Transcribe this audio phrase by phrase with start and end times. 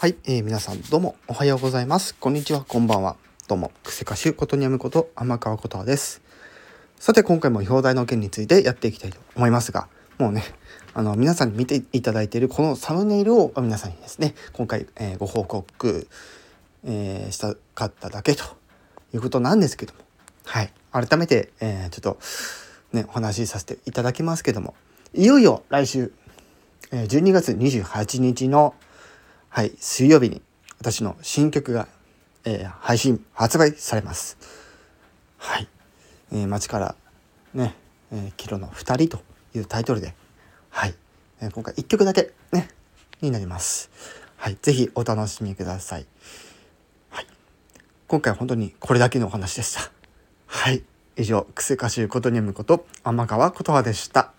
[0.00, 2.14] はい、えー、皆さんどうもおはようございます。
[2.14, 3.16] こんにちは、こんばんは。
[3.48, 6.22] どうも、クセ歌手ことにゃむこと天川ことはです。
[7.00, 9.88] さて、今回も表題の件についてやっていきたいと思いますが、
[10.18, 10.44] もうね、
[10.94, 16.06] あの、皆さんに見ていただいているこのサムネイルを皆さんにですね、今回、えーご報告、
[16.84, 18.44] えーしたかっただけと
[19.12, 20.00] いうことなんですけども、
[20.44, 22.18] はい、改めて、えーちょっと、
[22.92, 24.74] ね、お話しさせていただきますけども、
[25.12, 26.12] いよいよ来週、
[26.92, 28.76] え12月28日の、
[29.58, 30.40] はい、水曜日に
[30.78, 31.88] 私の新曲が、
[32.44, 34.38] えー配信、発売されます。
[35.36, 35.66] はい。
[36.30, 36.94] えー街から
[37.54, 37.74] ね、
[38.12, 39.24] えーキロの2人と
[39.58, 40.14] いうタイトルで、
[40.70, 40.94] はい。
[41.40, 42.68] えー今回1曲だけね、
[43.20, 43.90] になります。
[44.36, 44.56] はい。
[44.62, 46.06] ぜひお楽しみください。
[47.10, 47.26] はい。
[48.06, 49.90] 今回は本当にこれだけのお話でした。
[50.46, 50.84] はい。
[51.16, 54.32] 以上、クセ歌手ことにむこと、天川琴葉でした。